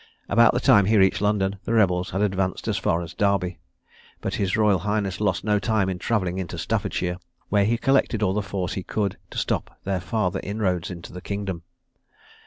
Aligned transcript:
About 0.27 0.55
the 0.55 0.59
time 0.59 0.85
he 0.85 0.97
reached 0.97 1.21
London, 1.21 1.59
the 1.63 1.75
rebels 1.75 2.09
had 2.09 2.21
advanced 2.23 2.67
as 2.67 2.75
far 2.79 3.03
as 3.03 3.13
Derby; 3.13 3.59
but 4.19 4.33
his 4.33 4.57
royal 4.57 4.79
highness 4.79 5.21
lost 5.21 5.43
no 5.43 5.59
time 5.59 5.89
in 5.89 5.99
travelling 5.99 6.39
into 6.39 6.57
Staffordshire, 6.57 7.19
where 7.49 7.65
he 7.65 7.77
collected 7.77 8.23
all 8.23 8.33
the 8.33 8.41
force 8.41 8.73
he 8.73 8.81
could, 8.81 9.19
to 9.29 9.37
stop 9.37 9.77
their 9.83 10.01
farther 10.01 10.39
inroads 10.41 10.89
into 10.89 11.13
the 11.13 11.21
kingdom. 11.21 11.61